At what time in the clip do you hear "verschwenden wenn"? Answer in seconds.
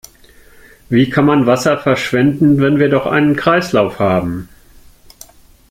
1.77-2.79